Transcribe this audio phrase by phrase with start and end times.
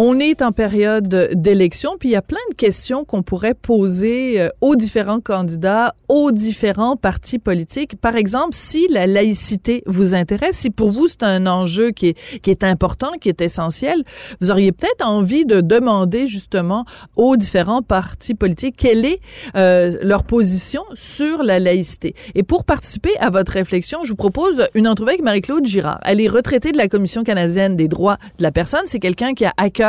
[0.00, 4.40] On est en période d'élection, puis il y a plein de questions qu'on pourrait poser
[4.40, 8.00] euh, aux différents candidats, aux différents partis politiques.
[8.00, 12.40] Par exemple, si la laïcité vous intéresse, si pour vous c'est un enjeu qui est,
[12.42, 14.04] qui est important, qui est essentiel,
[14.40, 16.84] vous auriez peut-être envie de demander justement
[17.16, 19.18] aux différents partis politiques quelle est
[19.56, 22.14] euh, leur position sur la laïcité.
[22.36, 25.98] Et pour participer à votre réflexion, je vous propose une entrevue avec Marie-Claude Girard.
[26.04, 28.82] Elle est retraitée de la Commission canadienne des droits de la personne.
[28.84, 29.87] C'est quelqu'un qui a à cœur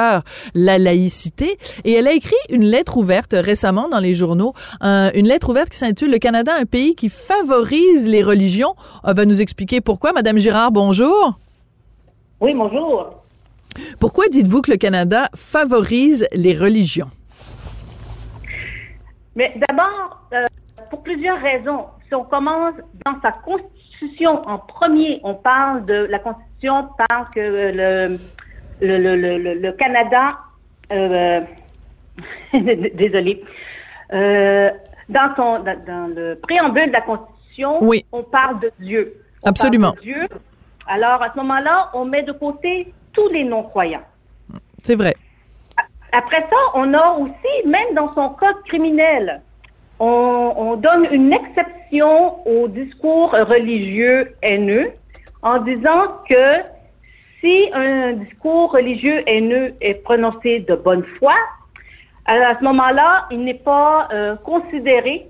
[0.54, 1.58] la laïcité.
[1.84, 5.78] Et elle a écrit une lettre ouverte récemment dans les journaux, une lettre ouverte qui
[5.78, 8.76] s'intitule Le Canada, un pays qui favorise les religions.
[9.06, 10.14] Elle va nous expliquer pourquoi.
[10.14, 11.40] Madame Girard, bonjour.
[12.42, 13.24] Oui, bonjour.
[14.00, 17.10] Pourquoi dites-vous que le Canada favorise les religions?
[19.36, 20.46] Mais d'abord, euh,
[20.90, 21.86] pour plusieurs raisons.
[22.08, 22.74] Si on commence
[23.06, 28.20] dans sa constitution en premier, on parle de la constitution parle que le,
[28.82, 30.40] le, le, le, le Canada,
[30.92, 31.42] euh,
[32.54, 33.44] désolé,
[34.14, 34.72] euh,
[35.08, 38.06] dans, son, dans, dans, le préambule de la Constitution, oui.
[38.12, 39.14] on parle de Dieu.
[39.44, 39.92] On Absolument.
[39.94, 40.28] Parle de Dieu.
[40.88, 44.04] Alors, à ce moment-là, on met de côté tous les non-croyants.
[44.80, 45.16] C'est vrai.
[46.12, 49.42] Après ça, on a aussi, même dans son code criminel,
[50.00, 54.92] on, on donne une exception au discours religieux haineux
[55.42, 56.64] en disant que
[57.42, 61.36] si un discours religieux haineux est prononcé de bonne foi,
[62.26, 65.28] à ce moment-là, il n'est pas euh, considéré.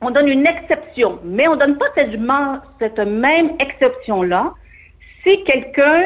[0.00, 2.18] On donne une exception, mais on ne donne pas cette,
[2.78, 4.52] cette même exception-là
[5.22, 6.04] si quelqu'un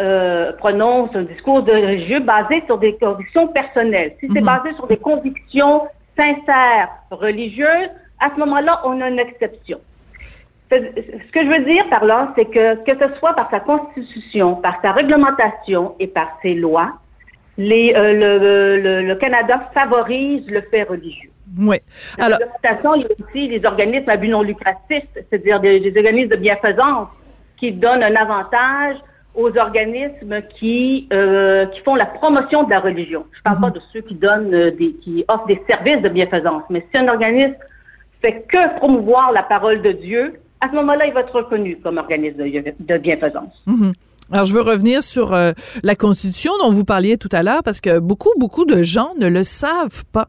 [0.00, 4.14] euh, prononce un discours de religieux basé sur des convictions personnelles.
[4.20, 4.46] Si c'est Mhm.
[4.46, 5.82] basé sur des convictions
[6.16, 9.78] sincères religieuses, à ce moment-là, on a une exception.
[10.78, 14.54] Ce que je veux dire par là, c'est que que ce soit par sa constitution,
[14.56, 16.92] par sa réglementation et par ses lois,
[17.58, 21.30] les, euh, le, le- le Canada favorise le fait religieux.
[21.58, 21.76] Oui.
[22.18, 25.78] La Alors, réglementation, il y a aussi les organismes à but non lucratif, c'est-à-dire des,
[25.80, 27.08] des organismes de bienfaisance
[27.58, 28.96] qui donnent un avantage
[29.34, 33.26] aux organismes qui euh, qui font la promotion de la religion.
[33.32, 36.62] Je parle pas de ceux qui donnent euh, des qui offrent des services de bienfaisance,
[36.70, 37.54] mais si un organisme
[38.22, 41.98] fait que promouvoir la parole de Dieu, à ce moment-là, il va être reconnu comme
[41.98, 43.62] organisme de, bienfaisance.
[43.66, 43.92] Mhm.
[44.30, 45.52] Alors, je veux revenir sur euh,
[45.82, 49.26] la Constitution dont vous parliez tout à l'heure, parce que beaucoup, beaucoup de gens ne
[49.26, 50.28] le savent pas.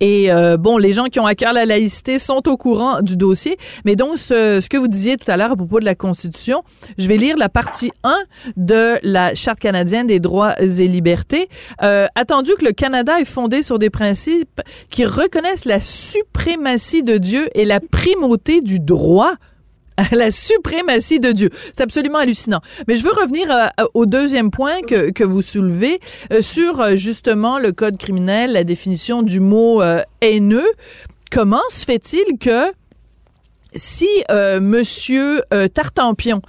[0.00, 3.16] Et euh, bon, les gens qui ont à cœur la laïcité sont au courant du
[3.16, 3.58] dossier.
[3.84, 6.64] Mais donc, ce, ce que vous disiez tout à l'heure à propos de la Constitution,
[6.96, 8.16] je vais lire la partie 1
[8.56, 11.48] de la Charte canadienne des droits et libertés.
[11.82, 17.18] Euh, attendu que le Canada est fondé sur des principes qui reconnaissent la suprématie de
[17.18, 19.34] Dieu et la primauté du droit
[20.12, 21.50] la suprématie de Dieu.
[21.74, 22.60] C'est absolument hallucinant.
[22.88, 26.00] Mais je veux revenir euh, au deuxième point que, que vous soulevez
[26.32, 29.82] euh, sur euh, justement le code criminel, la définition du mot
[30.20, 30.70] haineux.
[31.30, 32.72] Comment se fait-il que
[33.74, 35.40] si Monsieur
[35.72, 36.42] Tartampion,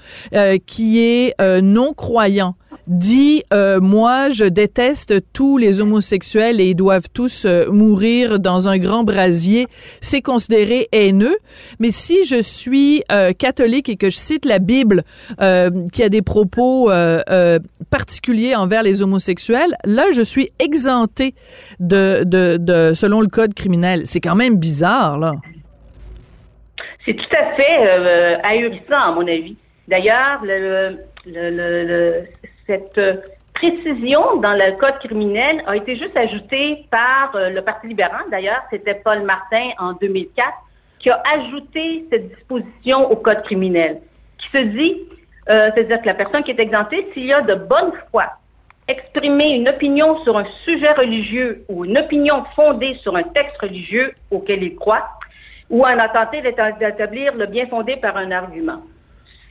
[0.68, 2.56] qui est non croyant,
[2.88, 8.68] dit euh, moi je déteste tous les homosexuels et ils doivent tous euh, mourir dans
[8.68, 9.68] un grand brasier,
[10.02, 11.36] c'est considéré haineux.
[11.80, 15.04] Mais si je suis euh, catholique et que je cite la Bible
[15.42, 17.60] euh, qui a des propos euh,
[17.90, 21.34] particuliers envers les homosexuels, là je suis exempté
[21.80, 24.04] de, de, de selon le code criminel.
[24.06, 25.34] C'est quand même bizarre là.
[27.06, 29.56] C'est tout à fait ahurissant, à mon avis.
[29.88, 30.98] D'ailleurs, le,
[31.28, 32.24] le, le, le-
[32.68, 33.00] cette,
[33.56, 38.26] précision dans le code criminel a été juste ajoutée par euh, le Parti libéral.
[38.30, 40.48] D'ailleurs, c'était Paul Martin en 2004
[41.00, 44.02] qui a ajouté cette disposition au code criminel,
[44.38, 45.02] qui se dit,
[45.50, 48.26] euh, c'est-à-dire que la personne qui est exemptée, s'il y a de bonne foi,
[48.88, 54.14] exprimer une opinion sur un sujet religieux ou une opinion fondée sur un texte religieux
[54.32, 55.08] auquel il croit,
[55.70, 58.82] ou en tenter d'établir le bien fondé par un argument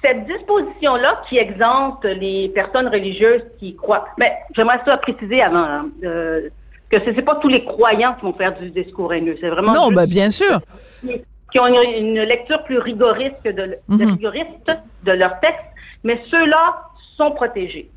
[0.04, 5.86] cette disposition-là qui exempte les personnes religieuses qui croient, mais j'aimerais ça préciser avant hein,
[6.04, 6.48] euh,
[6.90, 9.36] que ce n'est pas tous les croyants qui vont faire du discours haineux.
[9.40, 10.60] C'est vraiment non, ben, bien sûr
[11.54, 14.14] qui ont une, lecture plus rigoriste que de, mhm.
[14.14, 14.72] rigoriste
[15.04, 15.62] de leur texte,
[16.02, 16.82] mais ceux-là
[17.16, 17.88] sont protégés.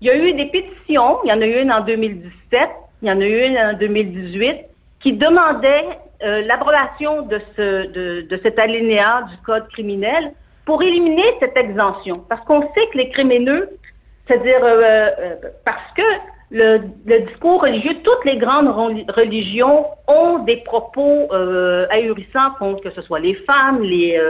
[0.00, 2.70] Il y a eu des pétitions, il y en a eu une en 2017,
[3.02, 4.56] il y en a eu une en 2018,
[5.00, 5.88] qui demandaient
[6.24, 10.32] euh, l'abrogation de, ce, de, de cet alinéa du Code criminel
[10.64, 12.14] pour éliminer cette exemption.
[12.28, 13.70] Parce qu'on sait que les crimineux,
[14.26, 16.02] c'est-à-dire euh, euh, parce que
[16.50, 16.80] le,
[17.26, 23.20] discours religieux, toutes les grandes religions ont des propos euh, ahurissants contre que ce soit
[23.20, 24.20] les femmes, les,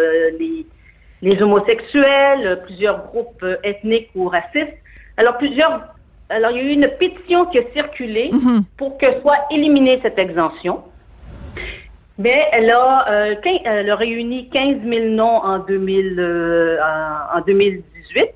[1.21, 4.79] les, homosexuels, plusieurs groupes ethniques ou racistes.
[5.17, 5.83] Alors plusieurs,
[6.31, 8.63] alors il y a eu une pétition qui a circulé mm-hmm.
[8.77, 10.85] pour que soit éliminée cette exemption.
[12.19, 16.79] Mais elle a, euh, elle a réuni 15 000 noms en, 2000, euh,
[17.35, 18.29] en, 2018.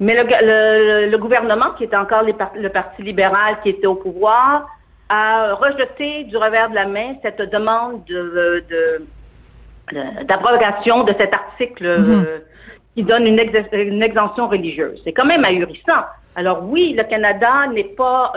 [0.00, 4.66] Mais le, le, gouvernement, qui était encore le Parti libéral qui était au pouvoir,
[5.10, 8.64] a rejeté du revers de la main cette demande de,
[10.22, 12.26] d'abrogation de, cet article euh, mhm.
[12.94, 13.40] qui donne une,
[13.72, 14.98] une exemption religieuse.
[15.04, 16.04] C'est quand même ahurissant.
[16.36, 18.32] Alors oui, le Canada n'est pas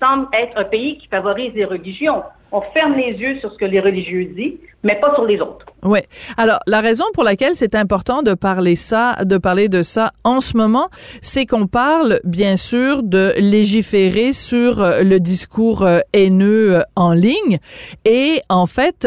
[0.00, 3.64] semble être un pays qui favorise les religions on ferme les yeux sur ce que
[3.64, 5.66] les religieux disent, mais pas sur les autres.
[5.82, 6.00] Oui.
[6.36, 10.40] Alors, la raison pour laquelle c'est important de parler ça, de parler de ça en
[10.40, 10.88] ce moment,
[11.20, 17.12] c'est qu'on parle, bien sûr, de légiférer sur euh, le discours euh, haineux euh, en
[17.12, 17.58] ligne.
[18.04, 19.06] Et, en fait,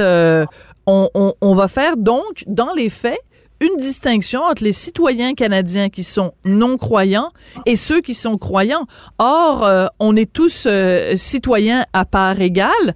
[0.86, 3.20] on, va faire donc, dans les faits,
[3.60, 7.30] une distinction entre les citoyens canadiens qui sont non croyants
[7.66, 8.88] et ceux qui sont croyants.
[9.20, 10.68] Or, on est tous
[11.16, 12.96] citoyens à part égale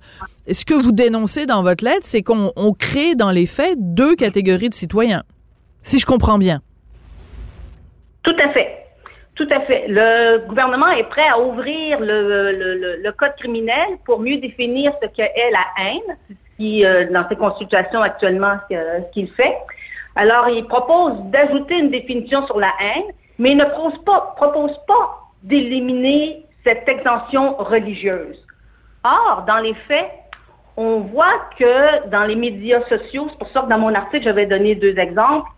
[0.51, 4.69] ce que vous dénoncez dans votre lettre, c'est qu'on crée dans les faits deux catégories
[4.69, 5.23] de citoyens,
[5.81, 6.61] si je comprends bien.
[8.23, 8.85] Tout à fait.
[9.35, 9.85] Tout à fait.
[9.87, 15.83] Le gouvernement est prêt à ouvrir le, code criminel pour mieux définir ce qu'est la
[15.83, 16.17] haine,
[16.57, 19.55] qui, euh, dans ses consultations actuellement, ce qu'il fait.
[20.15, 23.03] Alors, il propose d'ajouter une définition sur la haine,
[23.37, 28.37] mais il ne propose pas, propose pas d'éliminer cette exemption religieuse.
[29.03, 30.09] Or, dans les faits,
[30.77, 34.45] on voit que dans les médias sociaux, c'est pour ça que dans mon article, j'avais
[34.45, 35.49] donné deux exemples.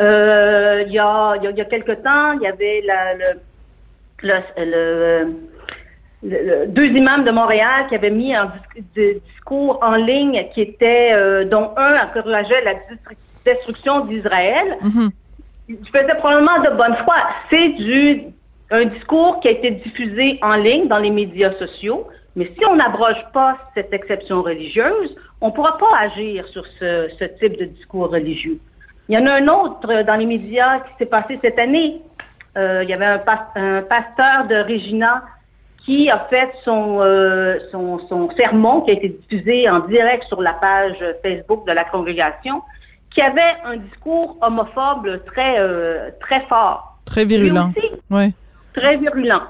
[0.00, 2.82] Euh, il, y a, il, y a, quelque temps, il y avait
[4.58, 8.52] le, deux imams de Montréal qui avaient mis un
[8.94, 12.74] discours en ligne qui était, euh, dont un encourageait la
[13.44, 14.76] destruction d'Israël.
[14.82, 15.10] Mm-hmm.
[15.68, 17.16] Il faisait probablement de bonne foi.
[17.50, 18.22] C'est du
[18.70, 22.06] un discours qui a été diffusé en ligne dans les médias sociaux.
[22.36, 27.24] Mais si on n'abroge pas cette exception religieuse, on ne pourra pas agir sur ce,
[27.40, 28.58] type de discours religieux.
[29.08, 32.02] Il y en a un autre dans les médias qui s'est passé cette année.
[32.56, 35.24] Euh, il y avait un, pasteur de Regina
[35.84, 40.52] qui a fait euh, son, son, sermon qui a été diffusé en direct sur la
[40.52, 42.62] page Facebook de la congrégation,
[43.10, 46.98] qui avait un discours homophobe très, euh, très fort.
[47.06, 47.72] Très virulent.
[48.10, 48.34] Oui.
[48.74, 49.42] Très virulent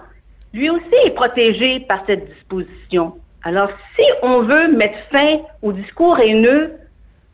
[0.53, 3.15] lui aussi est protégé par cette disposition.
[3.45, 6.75] Alors, si on veut mettre fin au discours haineux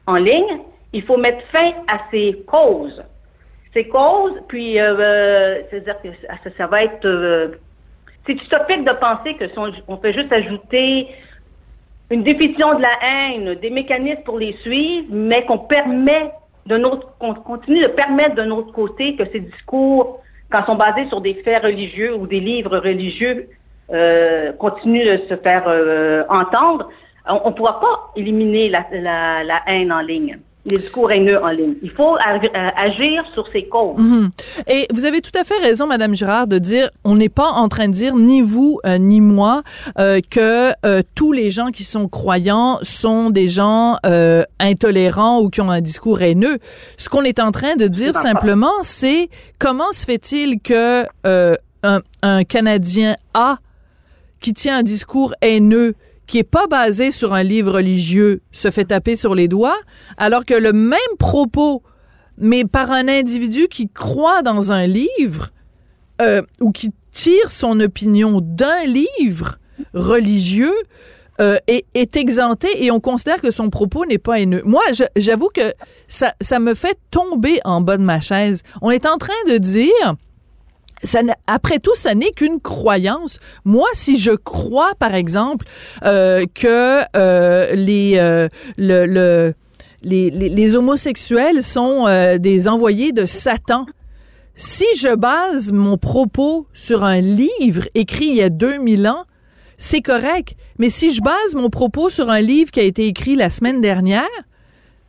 [0.06, 0.58] en ligne,
[0.92, 3.02] il faut mettre fin à ses causes.
[3.72, 6.08] Ces causes, puis, euh, euh, c'est-à-dire que
[6.56, 7.04] ça, va être...
[7.04, 7.56] Euh,
[8.26, 9.48] c'est utopique de penser que
[9.96, 11.08] peut juste ajouter
[12.10, 16.32] une définition de la haine, des mécanismes pour les suivre, mais qu'on permet
[17.42, 20.20] continue de permettre de notre côté que ces discours
[20.54, 23.48] quand sont basés sur des faits religieux ou des livres religieux,
[23.92, 26.88] euh, continuent de se faire euh, entendre,
[27.26, 31.74] on ne pourra pas éliminer la, haine en ligne les discours haineux en ligne.
[31.82, 33.98] Il faut euh, agir sur ces causes.
[33.98, 34.30] Mhm.
[34.68, 37.68] Et vous avez tout à fait raison, Madame Girard, de dire on n'est pas en
[37.68, 39.62] train de dire ni vous ni moi
[39.96, 40.72] que
[41.14, 43.98] tous les gens qui sont croyants sont des gens
[44.58, 46.58] intolérants ou qui ont un discours haineux.
[46.96, 49.28] Ce qu'on est en train de dire simplement, c'est
[49.58, 51.54] comment se fait-il que euh,
[52.22, 53.58] un, Canadien A
[54.40, 55.94] qui tient un discours haineux
[56.26, 59.78] qui est pas basé sur un livre religieux se fait taper sur les doigts,
[60.16, 61.82] alors que le même propos,
[62.38, 65.50] mais par un individu qui croit dans un livre,
[66.22, 69.58] euh, ou qui tire son opinion d'un livre
[69.94, 70.74] religieux
[71.40, 74.62] euh, est, est, exempté et on considère que son propos n'est pas haineux.
[74.64, 74.82] Moi,
[75.16, 75.74] j'avoue que
[76.06, 78.62] ça, ça me fait tomber en bas de ma chaise.
[78.82, 80.14] On est en train de dire
[81.04, 83.38] ça, après tout, ça n'est qu'une croyance.
[83.64, 85.66] Moi, si je crois, par exemple,
[86.04, 89.54] euh, que euh, les, euh, le, le,
[90.02, 92.06] les, les, les, homosexuels sont
[92.38, 93.86] des envoyés de Satan,
[94.54, 99.24] si je base mon propos sur un livre écrit il y a 2000 ans,
[99.78, 100.54] c'est correct.
[100.78, 103.80] Mais si je base mon propos sur un livre qui a été écrit la semaine
[103.80, 104.28] dernière,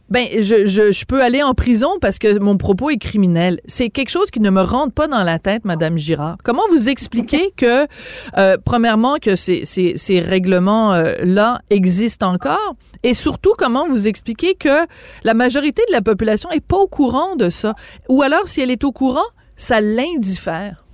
[0.10, 3.60] ben je, je, je, peux aller en prison parce que mon propos est criminel.
[3.66, 6.38] C'est quelque chose qui ne me rentre pas dans la tête, Madame Girard.
[6.44, 7.88] Comment vous expliquez que,
[8.38, 14.56] euh, premièrement, que ces, ces, ces règlements-là euh, existent encore, et surtout comment vous expliquez
[14.56, 14.86] que
[15.24, 17.74] la majorité de la population est pas au courant de ça,
[18.10, 20.85] ou alors si elle est au courant, ça l'indiffère?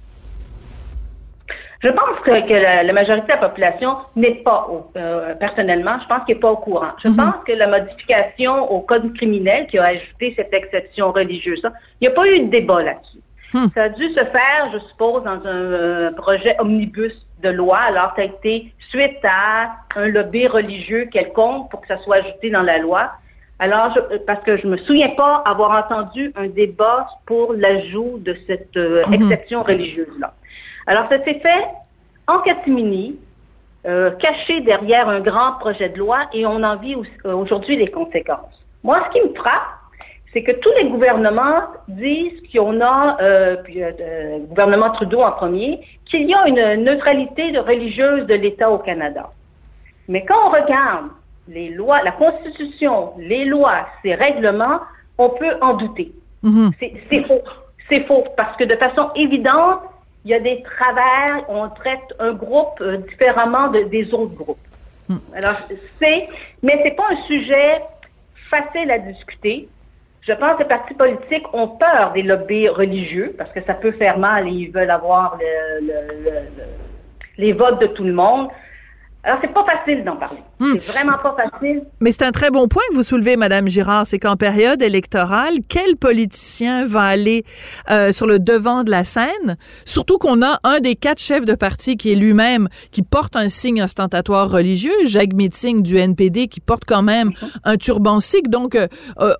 [1.84, 5.98] Je pense que, que la, la, majorité de la population n'est pas, au, euh, personnellement,
[6.02, 6.92] je pense qu'elle n'est pas au courant.
[7.04, 7.32] Je mm -hmm.
[7.32, 11.64] pense que la modification au code criminel qui a ajouté cette exception religieuse,
[12.00, 13.22] il n'y a pas eu de débat là-dessus.
[13.54, 13.68] Mm.
[13.76, 18.14] Ça a dû se faire, je suppose, dans un euh, projet omnibus de loi, alors
[18.16, 22.64] ça a été suite à un lobby religieux quelconque pour que ça soit ajouté dans
[22.72, 23.12] la loi.
[23.62, 28.36] Alors, je, parce que je me souviens pas avoir entendu un débat pour l'ajout de
[28.48, 29.14] cette euh, -hmm.
[29.14, 30.30] exception religieuse-là.
[30.88, 31.64] Alors, ça s'est fait
[32.34, 33.08] en catimini,
[33.86, 36.96] euh, caché derrière un grand projet de loi, et on en vit
[37.44, 38.58] aujourd'hui les conséquences.
[38.88, 39.70] Moi, ce qui me frappe,
[40.32, 45.72] c'est que tous les gouvernements disent qu'on a, euh, puis, euh, gouvernement Trudeau en premier,
[46.10, 49.26] qu'il y a une neutralité religieuse de l'État au Canada.
[50.12, 51.08] Mais quand on regarde
[51.48, 54.80] les lois, la Constitution, les lois, ces règlements,
[55.18, 56.12] on peut en douter.
[56.44, 56.72] -hmm.
[57.10, 57.44] C'est faux.
[57.90, 59.82] C'est faux parce que de façon évidente,
[60.24, 64.68] il y a des travers, on traite un groupe euh, différemment de, des autres groupes.
[65.10, 65.18] Mm.
[65.36, 65.58] Alors,
[66.00, 66.28] c'est,
[66.62, 67.82] mais c'est pas un sujet
[68.50, 69.68] facile à discuter.
[70.22, 73.92] Je pense que les partis politiques ont peur des lobbies religieux parce que ça peut
[74.04, 75.54] faire mal et ils veulent avoir le,
[75.88, 76.34] le, le,
[77.44, 78.50] les votes de tout le monde.
[79.24, 80.44] Alors, c'est pas facile d'en parler.
[80.62, 80.78] Hum.
[80.80, 81.82] C'est vraiment pas facile.
[82.02, 84.06] Mais c'est un très bon point que vous soulevez, Madame Girard.
[84.06, 87.46] C'est qu'en période électorale, quel politicien va aller
[87.90, 89.58] euh, sur le devant de la scène?
[89.86, 93.50] Surtout qu'on a un des quatre chefs de parti qui est lui-même, qui porte un
[93.50, 97.32] signe ostentatoire religieux, Jacques Meeting du NPD, qui porte quand même
[97.64, 98.48] un turban sikh.
[98.48, 98.88] Donc, euh,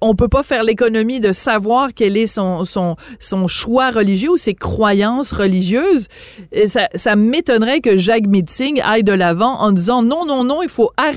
[0.02, 4.38] on peut pas faire l'économie de savoir quel est son, son, son choix religieux ou
[4.38, 6.08] ses croyances religieuses.
[6.52, 10.64] Et ça, ça m'étonnerait que Jacques Meeting aille de l'avant en disant non, non, non,
[10.64, 11.11] il faut arrêter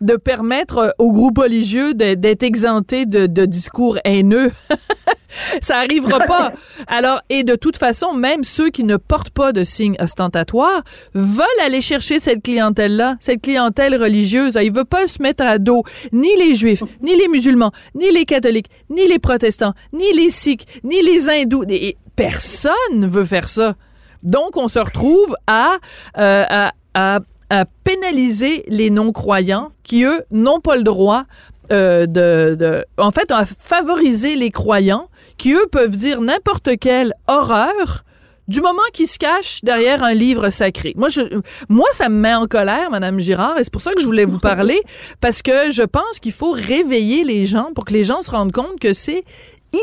[0.00, 4.50] de permettre aux groupes religieux d'être exemptés de, de, discours haineux.
[5.60, 6.52] ça arrivera pas.
[6.86, 10.82] Alors, et de toute façon, même ceux qui ne portent pas de signes ostentatoires
[11.14, 14.58] veulent aller chercher cette clientèle-là, cette clientèle religieuse.
[14.62, 18.24] Ils veulent pas se mettre à dos ni les juifs, ni les musulmans, ni les
[18.24, 21.64] catholiques, ni les protestants, ni les sikhs, ni les hindous.
[21.68, 23.74] Et personne veut faire ça.
[24.22, 25.76] Donc, on se retrouve à,
[26.18, 31.24] euh, à, à à pénaliser les non-croyants qui, eux, n'ont pas le droit
[31.72, 37.12] euh, de, de, En fait, à favoriser les croyants qui, eux, peuvent dire n'importe quelle
[37.26, 38.04] horreur
[38.48, 40.94] du moment qu'ils se cachent derrière un livre sacré.
[40.96, 41.20] Moi, je,
[41.68, 44.24] moi, ça me met en colère, Madame Girard, et c'est pour ça que je voulais
[44.24, 44.80] vous parler,
[45.20, 48.52] parce que je pense qu'il faut réveiller les gens pour que les gens se rendent
[48.52, 49.22] compte que c'est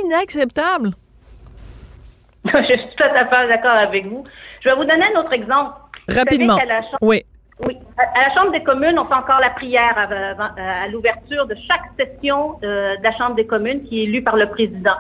[0.03, 0.91] inacceptable.
[2.45, 4.24] Je suis tout à fait d'accord avec vous.
[4.62, 5.74] Je vais vous donner un autre exemple.
[6.07, 6.60] Rapidement.
[7.01, 7.24] Oui.
[7.25, 7.25] Oui.
[7.98, 11.86] À la Chambre des communes, on fait encore la prière à, à, l'ouverture de chaque
[11.98, 14.98] session de, de, la Chambre des communes qui est élue par le président.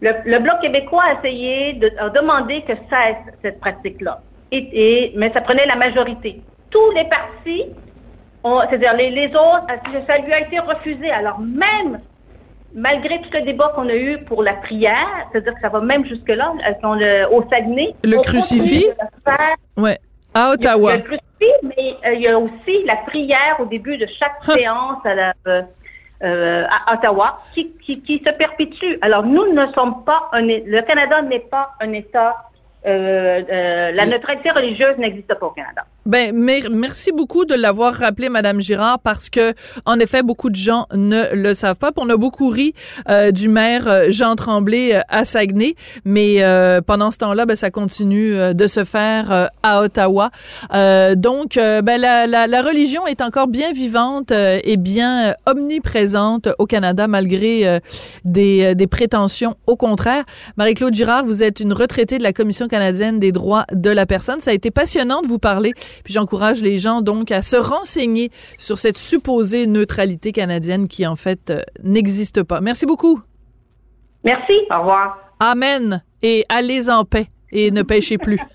[0.00, 4.20] Le, le Bloc québécois a essayé de a demandé que cesse cette pratique-là.
[4.50, 6.40] Et, et, mais ça prenait la majorité.
[6.70, 7.66] Tous les partis,
[8.42, 9.66] c'est-à-dire les, les autres,
[10.06, 11.10] ça lui a été refusé.
[11.10, 12.00] Alors même
[12.76, 16.04] malgré tout le débat qu'on a eu pour la prière, c'est-à-dire que ça va même
[16.04, 16.52] jusque-là,
[17.32, 17.94] au Saguenay.
[18.04, 18.86] Le crucifix?
[19.76, 19.98] Ouais.
[20.36, 20.96] À Ottawa.
[20.96, 24.44] Le, le crucifix, mais euh, il y a aussi la prière au début de chaque
[24.44, 28.98] séance à, la, euh, à Ottawa qui, qui, qui, se perpétue.
[29.00, 30.42] Alors, nous ne sommes pas un...
[30.42, 32.36] Le Canada n'est pas un État...
[32.86, 35.84] Euh, la neutralité religieuse n'existe pas au Canada.
[36.06, 36.32] Ben,
[36.70, 39.54] merci beaucoup de l'avoir rappelé, Madame Girard, parce que,
[39.86, 41.90] en effet, beaucoup de gens ne le savent pas.
[41.96, 42.74] on a beaucoup ri
[43.08, 46.44] euh, du maire euh, Jean Tremblay euh, à Saguenay, mais
[46.86, 50.30] pendant ce temps-là, ben, ça continue de se faire à Ottawa.
[51.16, 57.08] donc, ben, la, la, la, religion est encore bien vivante et bien omniprésente au Canada,
[57.08, 57.80] malgré
[58.24, 60.24] des, des prétentions au contraire.
[60.56, 64.38] Marie-Claude Girard, vous êtes une retraitée de la Commission canadienne des droits de la personne.
[64.40, 65.72] Ça a été passionnant de vous parler
[66.04, 71.16] puis j'encourage les gens donc à se renseigner sur cette supposée neutralité canadienne qui en
[71.16, 72.60] fait euh, n'existe pas.
[72.60, 73.20] Merci beaucoup.
[74.24, 74.54] Merci.
[74.70, 75.18] Au revoir.
[75.40, 76.02] Amen.
[76.22, 78.40] Et allez en paix et ne pêchez plus.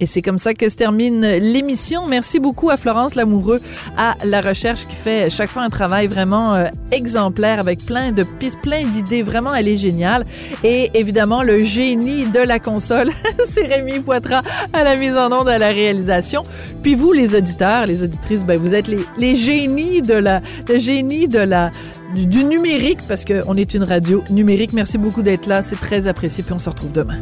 [0.00, 2.06] Et c'est comme ça que se termine l'émission.
[2.06, 3.60] Merci beaucoup à Florence Lamoureux
[3.96, 8.24] à la recherche qui fait chaque fois un travail vraiment euh, exemplaire avec plein de
[8.24, 9.22] pistes, plein d'idées.
[9.22, 10.24] Vraiment, elle est géniale.
[10.64, 13.10] Et évidemment, le génie de la console,
[13.46, 16.42] c'est Rémi Poitras à la mise en onde, à la réalisation.
[16.82, 21.28] Puis vous, les auditeurs, les auditrices, ben vous êtes les, génies de la, le génie
[21.28, 21.70] de la,
[22.14, 24.72] du, du numérique parce qu'on est une radio numérique.
[24.72, 25.62] Merci beaucoup d'être là.
[25.62, 26.42] C'est très apprécié.
[26.42, 27.18] Puis on se retrouve demain.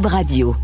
[0.00, 0.56] Radio.